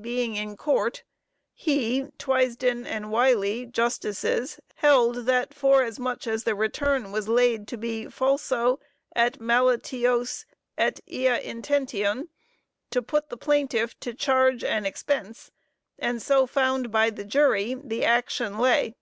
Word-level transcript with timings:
being 0.00 0.36
in 0.36 0.56
court; 0.56 1.04
he, 1.52 2.04
Twysden 2.18 2.86
& 3.10 3.10
Wylie, 3.10 3.66
Js. 3.66 4.58
held 4.76 5.26
that 5.26 5.52
for 5.52 5.82
as 5.82 5.98
much 5.98 6.26
as 6.26 6.44
the 6.44 6.54
return 6.54 7.12
was 7.12 7.28
laid 7.28 7.68
to 7.68 7.76
be 7.76 8.06
falso 8.08 8.80
et 9.14 9.38
malitiose 9.38 10.46
et 10.78 10.98
ea 11.06 11.38
intentione, 11.44 12.28
to 12.90 13.02
put 13.02 13.28
the 13.28 13.36
plaintiff 13.36 14.00
to 14.00 14.14
charge 14.14 14.64
and 14.64 14.86
expense, 14.86 15.50
and 15.98 16.22
so 16.22 16.46
found 16.46 16.90
by 16.90 17.10
the 17.10 17.22
jury, 17.24 17.74
the 17.74 18.02
action 18.02 18.58
lay. 18.58 18.94